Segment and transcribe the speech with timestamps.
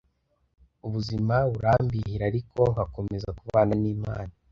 [0.87, 4.33] ubuzima burambihira ariko nkakomeza kubana n’Imana